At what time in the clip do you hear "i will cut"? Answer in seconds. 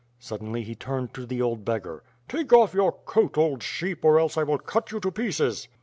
4.35-4.91